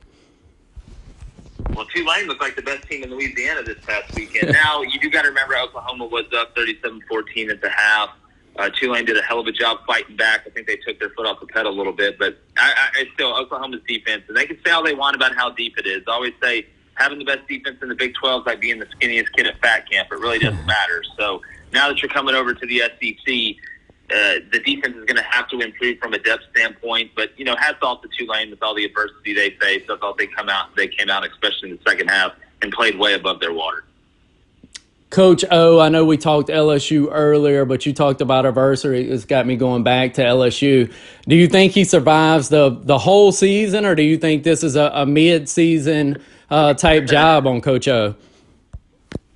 Well, 1.73 1.85
Tulane 1.85 2.27
looked 2.27 2.41
like 2.41 2.55
the 2.55 2.61
best 2.61 2.87
team 2.87 3.03
in 3.03 3.11
Louisiana 3.11 3.63
this 3.63 3.77
past 3.85 4.15
weekend. 4.15 4.51
now, 4.51 4.81
you 4.81 4.99
do 4.99 5.09
got 5.09 5.23
to 5.23 5.29
remember 5.29 5.55
Oklahoma 5.57 6.05
was 6.05 6.25
up 6.35 6.55
37-14 6.55 7.49
at 7.49 7.61
the 7.61 7.69
half. 7.69 8.09
Uh, 8.57 8.69
Tulane 8.69 9.05
did 9.05 9.17
a 9.17 9.21
hell 9.21 9.39
of 9.39 9.47
a 9.47 9.51
job 9.51 9.79
fighting 9.85 10.15
back. 10.15 10.41
I 10.47 10.49
think 10.49 10.65
they 10.65 10.77
took 10.77 10.99
their 10.99 11.11
foot 11.11 11.27
off 11.27 11.39
the 11.39 11.45
pedal 11.45 11.71
a 11.71 11.77
little 11.77 11.93
bit, 11.93 12.17
but 12.17 12.39
I, 12.57 12.89
I, 12.95 13.05
still 13.13 13.35
Oklahoma's 13.35 13.81
defense, 13.87 14.23
and 14.27 14.35
they 14.35 14.47
can 14.47 14.57
say 14.65 14.71
all 14.71 14.83
they 14.83 14.95
want 14.95 15.15
about 15.15 15.35
how 15.35 15.51
deep 15.51 15.77
it 15.77 15.85
is. 15.85 16.01
I 16.07 16.11
always 16.11 16.33
say 16.41 16.65
having 16.95 17.19
the 17.19 17.25
best 17.25 17.47
defense 17.47 17.77
in 17.83 17.89
the 17.89 17.95
Big 17.95 18.15
12 18.15 18.41
is 18.41 18.47
like 18.47 18.59
being 18.59 18.79
the 18.79 18.87
skinniest 18.87 19.27
kid 19.35 19.45
at 19.45 19.59
fat 19.61 19.89
camp. 19.89 20.09
It 20.11 20.19
really 20.19 20.39
doesn't 20.39 20.65
matter. 20.65 21.03
So 21.17 21.43
now 21.71 21.87
that 21.87 22.01
you're 22.01 22.09
coming 22.09 22.33
over 22.33 22.53
to 22.55 22.65
the 22.65 22.79
SEC, 22.79 23.63
uh, 24.09 24.39
the 24.51 24.59
defense 24.65 24.95
is 24.95 25.03
going 25.05 25.17
to 25.17 25.23
have 25.23 25.49
to 25.49 25.59
improve 25.59 25.99
from 25.99 26.13
a 26.13 26.19
depth 26.19 26.43
standpoint. 26.51 27.11
But 27.15 27.37
you 27.37 27.43
know, 27.45 27.55
hats 27.57 27.79
off 27.81 28.01
to 28.03 28.09
Tulane 28.17 28.49
with 28.49 28.63
all 28.63 28.73
the 28.73 28.85
adversity 28.85 29.33
they 29.33 29.51
faced. 29.61 29.89
I 29.89 29.97
thought 29.97 30.17
they 30.17 30.27
come 30.27 30.49
out, 30.49 30.75
they 30.75 30.87
came 30.87 31.09
out, 31.09 31.27
especially 31.27 31.71
in 31.71 31.77
the 31.77 31.89
second 31.89 32.07
half, 32.07 32.33
and 32.61 32.71
played 32.71 32.97
way 32.97 33.13
above 33.13 33.39
their 33.39 33.53
water. 33.53 33.83
Coach 35.09 35.45
O, 35.51 35.79
I 35.79 35.87
know 35.87 36.03
we 36.03 36.17
talked 36.17 36.49
LSU 36.49 37.07
earlier, 37.11 37.63
but 37.63 37.85
you 37.85 37.93
talked 37.93 38.19
about 38.19 38.45
adversity. 38.45 39.09
It's 39.09 39.23
got 39.23 39.47
me 39.47 39.55
going 39.55 39.83
back 39.83 40.13
to 40.15 40.21
LSU. 40.21 40.93
Do 41.27 41.35
you 41.35 41.47
think 41.47 41.73
he 41.73 41.83
survives 41.83 42.49
the 42.49 42.69
the 42.69 42.97
whole 42.97 43.31
season, 43.31 43.85
or 43.85 43.95
do 43.95 44.03
you 44.03 44.17
think 44.17 44.43
this 44.43 44.63
is 44.63 44.75
a, 44.75 44.91
a 44.93 45.05
mid 45.05 45.47
season 45.47 46.21
uh, 46.49 46.73
type 46.73 47.05
job 47.05 47.47
on 47.47 47.61
Coach 47.61 47.87
O? 47.87 48.15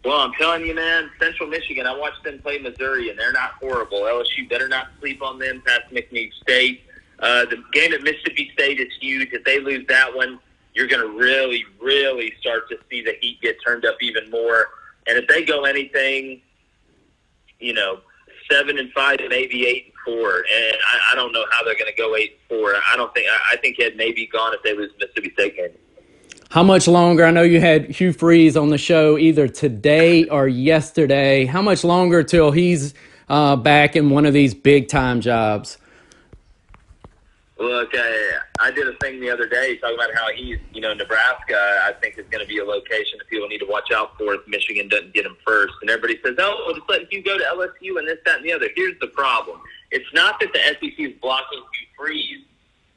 Well, 0.04 0.20
I'm 0.20 0.34
telling 0.34 0.66
you, 0.66 0.74
man, 0.74 1.12
Central 1.20 1.48
Michigan. 1.48 1.86
I 1.86 1.96
watched 1.96 2.24
them 2.24 2.40
play 2.40 2.58
Missouri, 2.58 3.10
and 3.10 3.20
they're 3.20 3.32
not 3.32 3.52
horrible. 3.54 4.00
LSU 4.00 4.50
better 4.50 4.68
not 4.68 4.88
sleep 5.00 5.22
on 5.22 5.38
them 5.38 5.62
past 5.66 5.92
McNeese 5.92 6.34
State. 6.42 6.82
Uh, 7.20 7.46
the 7.46 7.64
game 7.72 7.94
at 7.94 8.02
Mississippi 8.02 8.50
State 8.54 8.80
is 8.80 8.92
huge. 9.00 9.30
If 9.32 9.44
they 9.44 9.60
lose 9.60 9.86
that 9.88 10.16
one, 10.16 10.40
you're 10.74 10.88
going 10.88 11.02
to 11.02 11.18
really, 11.20 11.66
really 11.80 12.34
start 12.40 12.68
to 12.70 12.80
see 12.90 13.04
the 13.04 13.16
heat 13.22 13.40
get 13.42 13.58
turned 13.64 13.86
up 13.86 13.98
even 14.02 14.30
more. 14.32 14.70
And 15.08 15.18
if 15.20 15.28
they 15.28 15.44
go 15.44 15.66
anything, 15.66 16.42
you 17.60 17.74
know, 17.74 18.00
seven 18.50 18.80
and 18.80 18.92
five, 18.94 19.20
maybe 19.30 19.68
eight 19.68 19.86
and 19.86 19.94
four, 20.04 20.38
and 20.38 20.78
I, 20.92 21.12
I 21.12 21.16
don't 21.16 21.32
know 21.32 21.46
how 21.52 21.64
they're 21.64 21.76
going 21.76 21.92
to 21.92 21.98
go 21.98 22.16
eight 22.16 22.40
and 22.50 22.60
four. 22.60 22.74
I 22.74 22.96
don't 22.96 23.14
think. 23.14 23.28
I, 23.30 23.54
I 23.54 23.58
think 23.58 23.78
it 23.78 23.98
may 23.98 24.12
be 24.12 24.26
gone 24.26 24.56
if 24.56 24.64
they 24.64 24.76
lose 24.76 24.92
Mississippi 25.00 25.32
State 25.34 25.58
game. 25.58 25.70
How 26.52 26.64
much 26.64 26.86
longer? 26.86 27.24
I 27.24 27.32
know 27.32 27.44
you 27.44 27.62
had 27.62 27.90
Hugh 27.90 28.12
Freeze 28.12 28.58
on 28.58 28.72
the 28.72 28.78
show 28.78 29.18
either 29.18 29.48
today 29.48 30.26
or 30.26 30.50
yesterday. 30.50 31.46
How 31.46 31.62
much 31.62 31.86
longer 31.86 32.24
till 32.24 32.52
he's 32.52 32.94
uh, 33.30 33.56
back 33.56 33.96
in 33.96 34.10
one 34.10 34.26
of 34.26 34.34
these 34.34 34.54
big 34.54 34.90
time 34.90 35.22
jobs? 35.22 35.78
Look, 37.58 37.92
I, 37.94 38.40
I 38.60 38.70
did 38.70 38.86
a 38.86 38.98
thing 38.98 39.22
the 39.22 39.30
other 39.30 39.48
day 39.48 39.78
talking 39.78 39.96
about 39.96 40.14
how 40.14 40.28
he's, 40.36 40.58
you 40.74 40.82
know, 40.82 40.94
Nebraska, 40.94 41.56
I 41.86 41.94
think 42.02 42.18
is 42.18 42.26
going 42.30 42.44
to 42.44 42.50
be 42.50 42.58
a 42.58 42.66
location 42.66 43.18
that 43.20 43.30
people 43.30 43.48
need 43.48 43.60
to 43.60 43.68
watch 43.70 43.90
out 43.94 44.18
for 44.18 44.34
if 44.34 44.46
Michigan 44.46 44.90
doesn't 44.90 45.14
get 45.14 45.26
him 45.26 45.38
first. 45.48 45.76
And 45.80 45.90
everybody 45.90 46.20
says, 46.22 46.36
oh, 46.38 46.64
well, 46.66 46.76
just 46.76 46.90
let 46.90 47.14
you 47.14 47.24
go 47.24 47.38
to 47.38 47.44
LSU 47.46 47.98
and 47.98 48.06
this, 48.06 48.18
that, 48.26 48.40
and 48.40 48.46
the 48.46 48.52
other. 48.52 48.68
Here's 48.76 49.00
the 49.00 49.08
problem. 49.08 49.62
It's 49.92 50.14
not 50.14 50.42
that 50.42 50.52
the 50.52 50.60
SEC 50.60 51.00
is 51.00 51.14
blocking 51.22 51.60
Hugh 51.60 51.88
Freeze 51.98 52.44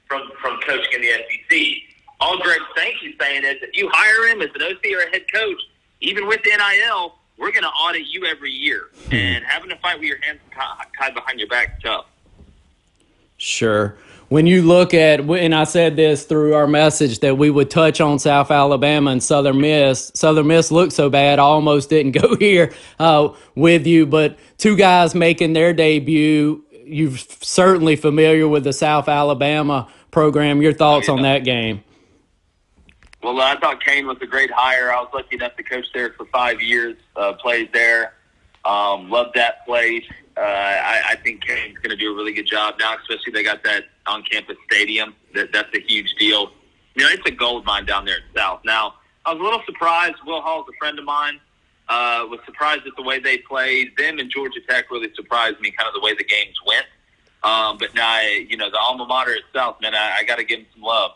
from, 0.09 0.29
from 0.43 0.59
coaching 0.63 0.93
in 0.95 1.03
the 1.03 1.13
SEC. 1.49 1.94
All 2.25 2.39
Greg 2.39 2.61
Sankey's 2.75 3.15
saying 3.21 3.45
is 3.45 3.57
if 3.61 3.77
you 3.77 3.91
hire 3.93 4.33
him 4.33 4.41
as 4.41 4.49
an 4.55 4.63
OC 4.63 4.93
or 4.93 5.07
a 5.07 5.11
head 5.11 5.31
coach, 5.31 5.61
even 6.01 6.27
with 6.27 6.43
the 6.43 6.53
NIL, 6.57 7.15
we're 7.37 7.53
going 7.53 7.65
to 7.65 7.69
audit 7.69 8.07
you 8.07 8.25
every 8.25 8.51
year. 8.51 8.87
And 9.11 9.45
having 9.45 9.69
to 9.69 9.77
fight 9.77 9.99
with 9.99 10.09
your 10.09 10.19
hands 10.23 10.41
tied 10.99 11.15
behind 11.15 11.39
your 11.39 11.49
back 11.49 11.75
is 11.77 11.83
tough. 11.83 12.07
Sure 13.37 13.99
when 14.29 14.47
you 14.47 14.63
look 14.63 14.95
at, 14.95 15.21
and 15.21 15.55
I 15.55 15.65
said 15.65 15.97
this 15.97 16.25
through 16.25 16.55
our 16.55 16.67
message 16.67 17.21
that 17.21 17.37
we 17.37 17.51
would 17.51 17.71
touch 17.71 18.01
on 18.01 18.19
South 18.19 18.51
Alabama 18.51 19.11
and 19.11 19.23
Southern 19.23 19.61
Miss. 19.61 20.11
Southern 20.15 20.47
Miss 20.47 20.71
looked 20.71 20.95
so 20.95 21.11
bad, 21.11 21.39
I 21.39 21.43
almost 21.43 21.91
didn't 21.91 22.13
go 22.13 22.35
here 22.41 22.73
uh, 22.99 23.29
with 23.55 23.87
you. 23.87 24.07
But 24.07 24.39
two 24.59 24.77
guys 24.77 25.15
making 25.15 25.53
their 25.53 25.75
debut. 25.75 26.65
You're 26.87 27.17
certainly 27.17 27.97
familiar 27.97 28.49
with 28.49 28.65
the 28.65 28.73
South 28.73 29.09
Alabama 29.09 29.89
program. 30.11 30.63
Your 30.63 30.73
thoughts 30.73 31.09
on 31.09 31.23
that 31.23 31.45
game? 31.45 31.85
Well, 33.25 33.41
I 33.41 33.59
thought 33.59 33.83
Kane 33.83 34.07
was 34.07 34.19
a 34.21 34.27
great 34.27 34.51
hire. 34.51 34.93
I 34.93 35.01
was 35.01 35.09
lucky 35.15 35.37
enough 35.37 35.57
to 35.57 35.63
coach 35.63 35.87
there 35.95 36.13
for 36.13 36.27
five 36.27 36.61
years. 36.61 36.95
Uh, 37.17 37.33
played 37.33 37.73
there. 37.73 38.13
Um, 38.67 39.09
loved 39.09 39.35
that 39.35 39.65
place. 39.65 40.05
Uh, 40.37 40.41
I, 40.43 41.03
I 41.13 41.17
think 41.17 41.43
Kane's 41.43 41.79
going 41.79 41.89
to 41.89 41.97
do 41.97 42.13
a 42.13 42.15
really 42.15 42.35
good 42.35 42.47
job 42.47 42.75
now, 42.79 42.95
especially 42.99 43.33
they 43.33 43.43
got 43.43 43.65
that 43.65 43.85
on-campus 44.07 44.59
stadium. 44.71 45.15
That 45.35 45.55
that's 45.55 45.75
a 45.75 45.81
huge 45.81 46.15
deal. 46.19 46.51
You 46.97 47.05
know, 47.05 47.11
it's 47.11 47.27
a 47.27 47.31
gold 47.31 47.65
mine 47.65 47.87
down 47.87 48.05
there 48.05 48.17
in 48.17 48.23
South. 48.37 48.61
Now, 48.63 48.97
I 49.25 49.33
was 49.33 49.41
a 49.41 49.43
little 49.43 49.63
surprised. 49.65 50.17
Will 50.27 50.43
Hall's 50.43 50.67
a 50.69 50.77
friend 50.79 50.99
of 50.99 51.07
mine. 51.07 51.41
Uh, 51.89 52.27
was 52.29 52.41
surprised 52.45 52.87
at 52.87 52.95
the 52.95 53.03
way 53.03 53.21
they 53.21 53.39
played. 53.39 53.97
Them 53.97 54.19
and 54.19 54.31
Georgia 54.31 54.61
Tech 54.69 54.91
really 54.91 55.09
surprised 55.15 55.61
me, 55.61 55.71
kind 55.71 55.89
of 55.89 55.95
the 55.95 56.01
way 56.01 56.15
the 56.15 56.25
games 56.25 56.57
went. 56.67 56.85
Um, 57.43 57.79
but 57.79 57.95
now, 57.95 58.21
you 58.21 58.59
know, 58.59 58.69
the 58.69 58.79
alma 58.79 59.07
mater 59.07 59.35
itself, 59.35 59.81
man, 59.81 59.95
I, 59.95 60.17
I 60.19 60.25
got 60.25 60.37
to 60.37 60.45
give 60.45 60.59
them 60.59 60.67
some 60.75 60.83
love. 60.83 61.13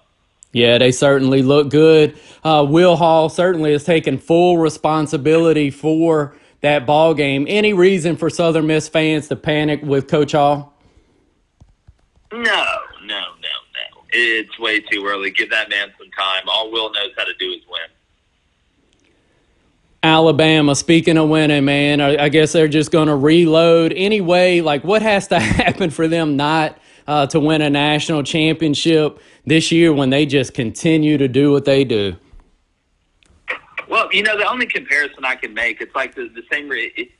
Yeah, 0.53 0.79
they 0.79 0.93
certainly 0.93 1.43
look 1.43 1.71
good. 1.71 2.19
Uh, 2.43 2.67
Will 2.69 2.97
Hall 2.97 3.29
certainly 3.29 3.73
has 3.73 3.85
taken 3.85 4.19
full 4.19 4.59
responsibility 4.59 5.71
for 5.71 6.35
that 6.63 6.87
ball 6.87 7.15
game. 7.15 7.47
Any 7.49 7.73
reason 7.73 8.17
for 8.17 8.31
Southern 8.31 8.67
Miss 8.67 8.89
fans 8.89 9.29
to 9.29 9.37
panic 9.37 9.83
with 9.83 10.09
Coach 10.09 10.33
Hall? 10.33 10.75
No, 12.33 12.41
no, 12.41 12.45
no, 13.05 13.21
no. 13.21 14.03
It's 14.11 14.59
way 14.59 14.81
too 14.81 15.05
early. 15.07 15.31
Give 15.31 15.51
that 15.51 15.69
man 15.69 15.93
some 15.99 16.11
time. 16.11 16.49
All 16.49 16.71
Will 16.71 16.91
knows 16.93 17.11
how 17.17 17.25
to 17.25 17.35
do 17.39 17.51
is 17.51 17.63
win. 17.69 17.81
Alabama, 20.03 20.75
speaking 20.77 21.19
of 21.19 21.29
winning, 21.29 21.65
man, 21.65 22.01
I, 22.01 22.29
guess 22.29 22.53
they're 22.53 22.69
just 22.69 22.93
going 22.93 23.09
to 23.09 23.17
reload 23.17 23.93
anyway. 23.93 24.61
Like, 24.61 24.85
what 24.85 25.03
has 25.03 25.27
to 25.29 25.41
happen 25.41 25.91
for 25.91 26.07
them 26.07 26.37
not 26.37 26.79
uh, 27.09 27.27
to 27.27 27.41
win 27.41 27.63
a 27.63 27.71
national 27.71 28.23
championship 28.23 29.19
this 29.47 29.73
year 29.73 29.93
when 29.93 30.11
they 30.11 30.27
just 30.27 30.53
continue 30.53 31.17
to 31.17 31.27
do 31.27 31.51
what 31.51 31.65
they 31.65 31.83
do? 31.83 32.15
Well, 33.89 34.11
you 34.13 34.23
know, 34.23 34.37
the 34.37 34.47
only 34.49 34.67
comparison 34.67 35.25
I 35.25 35.35
can 35.35 35.55
make, 35.55 35.81
it's 35.81 35.95
like 35.95 36.15
the, 36.15 36.29
the 36.29 36.43
same. 36.53 36.71
It, 36.71 37.11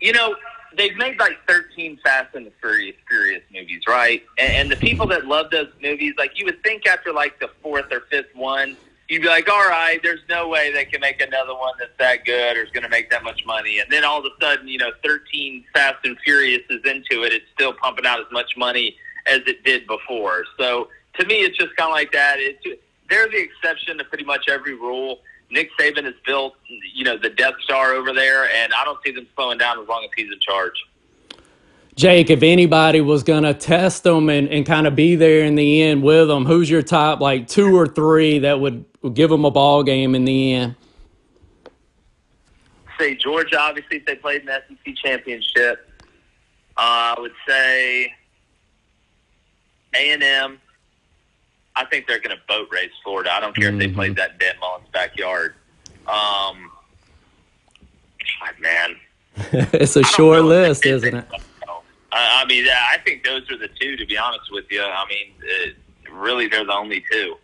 you 0.00 0.12
know, 0.12 0.34
they've 0.76 0.96
made 0.96 1.20
like 1.20 1.36
13 1.46 1.98
Fast 2.02 2.34
and 2.34 2.46
the 2.46 2.52
Furious, 2.58 2.96
Furious 3.06 3.42
movies, 3.52 3.82
right? 3.86 4.22
And, 4.38 4.52
and 4.52 4.70
the 4.70 4.76
people 4.76 5.06
that 5.08 5.26
love 5.26 5.50
those 5.50 5.68
movies, 5.82 6.14
like 6.16 6.38
you 6.38 6.46
would 6.46 6.62
think 6.62 6.86
after 6.86 7.12
like 7.12 7.38
the 7.38 7.50
fourth 7.62 7.92
or 7.92 8.04
fifth 8.10 8.34
one, 8.34 8.78
you'd 9.10 9.20
be 9.20 9.28
like, 9.28 9.50
all 9.50 9.68
right, 9.68 10.00
there's 10.02 10.20
no 10.30 10.48
way 10.48 10.72
they 10.72 10.86
can 10.86 11.02
make 11.02 11.20
another 11.20 11.54
one 11.54 11.74
that's 11.78 11.90
that 11.98 12.24
good 12.24 12.56
or 12.56 12.62
is 12.62 12.70
going 12.70 12.82
to 12.82 12.88
make 12.88 13.10
that 13.10 13.22
much 13.22 13.44
money. 13.44 13.78
And 13.80 13.92
then 13.92 14.04
all 14.04 14.20
of 14.20 14.24
a 14.24 14.42
sudden, 14.42 14.68
you 14.68 14.78
know, 14.78 14.90
13 15.04 15.64
Fast 15.74 15.98
and 16.04 16.16
Furious 16.24 16.62
is 16.70 16.80
into 16.86 17.24
it. 17.24 17.34
It's 17.34 17.46
still 17.52 17.74
pumping 17.74 18.06
out 18.06 18.20
as 18.20 18.26
much 18.32 18.56
money 18.56 18.96
as 19.28 19.40
it 19.46 19.64
did 19.64 19.86
before. 19.86 20.44
So 20.58 20.88
to 21.18 21.26
me, 21.26 21.36
it's 21.36 21.56
just 21.56 21.74
kind 21.76 21.90
of 21.90 21.94
like 21.94 22.12
that. 22.12 22.36
It's 22.38 22.80
they're 23.08 23.28
the 23.28 23.40
exception 23.40 23.98
to 23.98 24.04
pretty 24.04 24.24
much 24.24 24.48
every 24.48 24.74
rule. 24.74 25.20
Nick 25.50 25.70
Saban 25.78 26.04
has 26.04 26.14
built, 26.26 26.54
you 26.94 27.04
know, 27.04 27.16
the 27.16 27.30
Death 27.30 27.54
Star 27.62 27.92
over 27.92 28.12
there, 28.12 28.50
and 28.54 28.72
I 28.74 28.84
don't 28.84 28.98
see 29.04 29.12
them 29.12 29.26
slowing 29.34 29.58
down 29.58 29.80
as 29.80 29.88
long 29.88 30.04
as 30.04 30.10
he's 30.14 30.30
in 30.30 30.38
charge. 30.40 30.74
Jake, 31.94 32.30
if 32.30 32.42
anybody 32.42 33.00
was 33.00 33.24
going 33.24 33.42
to 33.42 33.54
test 33.54 34.04
them 34.04 34.28
and, 34.28 34.48
and 34.50 34.64
kind 34.64 34.86
of 34.86 34.94
be 34.94 35.16
there 35.16 35.44
in 35.44 35.56
the 35.56 35.82
end 35.82 36.02
with 36.02 36.28
them, 36.28 36.44
who's 36.44 36.70
your 36.70 36.82
top 36.82 37.20
like 37.20 37.48
two 37.48 37.76
or 37.76 37.86
three 37.86 38.40
that 38.40 38.60
would, 38.60 38.84
give 39.14 39.30
them 39.30 39.44
a 39.44 39.50
ball 39.50 39.82
game 39.82 40.14
in 40.14 40.24
the 40.24 40.54
end? 40.54 40.76
Say 42.98 43.14
Georgia, 43.14 43.58
obviously, 43.58 43.96
if 43.96 44.06
they 44.06 44.14
played 44.16 44.42
in 44.42 44.46
the 44.46 44.62
SEC 44.68 44.94
championship. 44.96 45.90
Uh, 46.76 47.14
I 47.16 47.20
would 47.20 47.32
say 47.48 48.12
A 49.94 50.12
and 50.12 50.22
M 50.22 50.60
I 51.78 51.84
think 51.84 52.08
they're 52.08 52.18
going 52.18 52.36
to 52.36 52.42
boat 52.48 52.68
race 52.72 52.90
Florida. 53.04 53.32
I 53.32 53.38
don't 53.38 53.54
care 53.54 53.70
mm-hmm. 53.70 53.80
if 53.80 53.88
they 53.88 53.94
played 53.94 54.16
mm-hmm. 54.16 54.38
that 54.38 54.54
in 54.54 54.60
Dan 54.60 54.80
backyard. 54.92 55.54
Um, 56.08 56.72
God, 58.40 58.60
man, 58.60 58.96
it's 59.72 59.94
a 59.94 60.02
short 60.02 60.42
list, 60.42 60.84
isn't 60.84 61.14
it? 61.14 61.24
I 62.10 62.44
mean, 62.46 62.64
I 62.66 62.98
think 63.04 63.24
those 63.24 63.48
are 63.50 63.58
the 63.58 63.68
two. 63.68 63.96
To 63.96 64.06
be 64.06 64.18
honest 64.18 64.50
with 64.50 64.64
you, 64.70 64.82
I 64.82 65.04
mean, 65.08 65.32
uh, 65.42 66.12
really, 66.12 66.48
they're 66.48 66.64
the 66.64 66.72
only 66.72 67.04
two. 67.12 67.36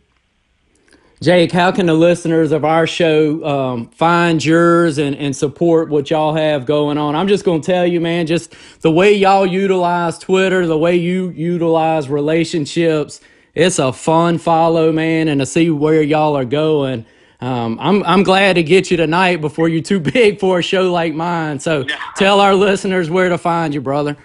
Jake, 1.25 1.53
how 1.53 1.73
can 1.73 1.87
the 1.87 1.95
listeners 1.95 2.53
of 2.53 2.65
our 2.65 2.87
show 2.87 3.45
um, 3.45 3.89
find 3.89 4.45
yours 4.45 4.99
and, 4.99 5.17
and 5.17 5.35
support 5.35 5.89
what 5.89 6.11
y'all 6.11 6.35
have 6.35 6.67
going 6.67 6.99
on? 6.99 7.17
I'm 7.17 7.29
just 7.29 7.45
going 7.45 7.63
to 7.63 7.67
tell 7.67 7.87
you, 7.87 8.01
man, 8.01 8.27
just 8.27 8.55
the 8.81 8.91
way 8.91 9.15
y'all 9.15 9.47
utilize 9.47 10.19
Twitter, 10.19 10.67
the 10.67 10.77
way 10.77 10.97
you 10.97 11.31
utilize 11.31 12.09
relationships 12.09 13.21
it's 13.55 13.79
a 13.79 13.93
fun 13.93 14.39
follow, 14.39 14.91
man, 14.91 15.29
and 15.29 15.41
to 15.41 15.47
see 15.47 15.71
where 15.71 16.03
y'all 16.03 16.37
are 16.37 16.45
going. 16.45 17.07
Um, 17.41 17.79
I'm 17.81 18.03
I'm 18.05 18.23
glad 18.23 18.55
to 18.55 18.63
get 18.63 18.91
you 18.91 18.97
tonight 18.97 19.41
before 19.41 19.69
you're 19.69 19.83
too 19.83 20.01
big 20.13 20.41
for 20.41 20.59
a 20.59 20.63
show 20.63 20.91
like 20.91 21.15
mine. 21.15 21.61
So 21.61 21.85
tell 22.17 22.41
our 22.41 22.55
listeners 22.55 23.11
where 23.11 23.29
to 23.29 23.39
find 23.39 23.73
you, 23.73 23.81
brother. 23.81 24.17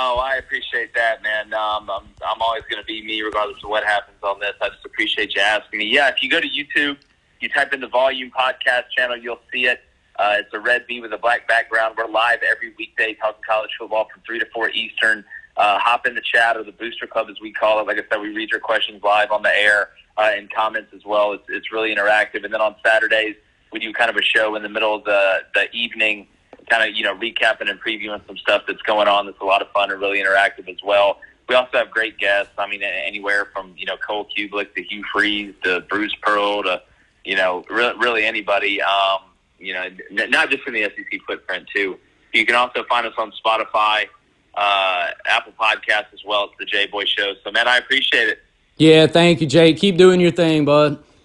Oh, 0.00 0.20
I 0.20 0.36
appreciate 0.36 0.94
that, 0.94 1.24
man. 1.24 1.52
Um, 1.52 1.90
I'm 1.90 2.04
I'm 2.24 2.40
always 2.40 2.62
going 2.70 2.80
to 2.80 2.86
be 2.86 3.02
me, 3.04 3.20
regardless 3.20 3.58
of 3.64 3.68
what 3.68 3.82
happens 3.82 4.18
on 4.22 4.38
this. 4.38 4.52
I 4.60 4.68
just 4.68 4.84
appreciate 4.84 5.34
you 5.34 5.40
asking 5.40 5.80
me. 5.80 5.86
Yeah, 5.86 6.06
if 6.08 6.22
you 6.22 6.30
go 6.30 6.40
to 6.40 6.48
YouTube, 6.48 6.98
you 7.40 7.48
type 7.48 7.72
in 7.72 7.80
the 7.80 7.88
Volume 7.88 8.30
Podcast 8.30 8.84
channel, 8.96 9.16
you'll 9.16 9.40
see 9.52 9.66
it. 9.66 9.80
Uh, 10.16 10.36
it's 10.38 10.54
a 10.54 10.60
red 10.60 10.84
V 10.86 11.00
with 11.00 11.12
a 11.12 11.18
black 11.18 11.48
background. 11.48 11.96
We're 11.98 12.06
live 12.06 12.44
every 12.44 12.74
weekday 12.78 13.14
talking 13.14 13.42
college 13.44 13.70
football 13.76 14.06
from 14.12 14.22
three 14.24 14.38
to 14.38 14.46
four 14.54 14.70
Eastern 14.70 15.24
uh, 15.56 15.80
hop 15.80 16.06
in 16.06 16.14
the 16.14 16.20
chat 16.20 16.56
or 16.56 16.62
the 16.62 16.70
Booster 16.70 17.08
Club, 17.08 17.26
as 17.28 17.40
we 17.40 17.52
call 17.52 17.80
it. 17.80 17.88
Like 17.88 17.98
I 17.98 18.04
said, 18.08 18.20
we 18.20 18.28
read 18.28 18.50
your 18.50 18.60
questions 18.60 19.02
live 19.02 19.32
on 19.32 19.42
the 19.42 19.52
air 19.52 19.90
uh, 20.16 20.30
and 20.32 20.48
comments 20.48 20.92
as 20.94 21.04
well. 21.04 21.32
It's, 21.32 21.44
it's 21.48 21.72
really 21.72 21.92
interactive. 21.92 22.44
And 22.44 22.54
then 22.54 22.60
on 22.60 22.76
Saturdays, 22.86 23.34
we 23.72 23.80
do 23.80 23.92
kind 23.92 24.10
of 24.10 24.16
a 24.16 24.22
show 24.22 24.54
in 24.54 24.62
the 24.62 24.68
middle 24.68 24.94
of 24.94 25.02
the, 25.02 25.40
the 25.54 25.68
evening, 25.72 26.28
kind 26.68 26.88
of, 26.88 26.96
you 26.96 27.04
know, 27.04 27.14
recapping 27.16 27.68
and 27.70 27.80
previewing 27.80 28.26
some 28.26 28.36
stuff 28.36 28.62
that's 28.66 28.82
going 28.82 29.08
on 29.08 29.26
that's 29.26 29.40
a 29.40 29.44
lot 29.44 29.62
of 29.62 29.70
fun 29.72 29.90
and 29.90 30.00
really 30.00 30.22
interactive 30.22 30.68
as 30.68 30.82
well. 30.84 31.18
We 31.48 31.54
also 31.54 31.78
have 31.78 31.90
great 31.90 32.18
guests. 32.18 32.52
I 32.58 32.68
mean, 32.68 32.82
anywhere 32.82 33.48
from, 33.54 33.74
you 33.76 33.86
know, 33.86 33.96
Cole 33.96 34.28
Cubelic 34.36 34.74
to 34.74 34.82
Hugh 34.82 35.02
Freeze 35.12 35.54
to 35.64 35.80
Bruce 35.88 36.14
Pearl 36.20 36.62
to, 36.64 36.82
you 37.24 37.36
know, 37.36 37.64
really, 37.70 37.98
really 37.98 38.24
anybody, 38.24 38.82
um, 38.82 39.20
you 39.58 39.72
know, 39.72 39.88
not 40.10 40.50
just 40.50 40.66
in 40.66 40.74
the 40.74 40.82
SEC 40.82 41.20
footprint, 41.26 41.66
too. 41.74 41.98
You 42.32 42.44
can 42.44 42.54
also 42.54 42.84
find 42.84 43.06
us 43.06 43.14
on 43.16 43.32
Spotify 43.44 44.06
uh, 44.54 45.10
Apple 45.26 45.52
Podcasts 45.58 46.12
as 46.12 46.20
well. 46.26 46.44
It's 46.44 46.54
the 46.58 46.66
J 46.66 46.86
Boy 46.86 47.04
Show. 47.04 47.34
So, 47.44 47.50
man, 47.50 47.66
I 47.66 47.78
appreciate 47.78 48.28
it. 48.28 48.42
Yeah, 48.76 49.06
thank 49.06 49.40
you, 49.40 49.46
Jake. 49.46 49.78
Keep 49.78 49.96
doing 49.96 50.20
your 50.20 50.30
thing, 50.30 50.64
bud. 50.64 51.02